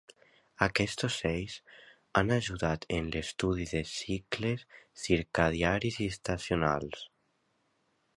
[0.65, 1.57] Aquests ocells
[2.21, 4.65] han ajudat en l'estudi de cicles
[5.03, 7.05] circadiaris i estacionals.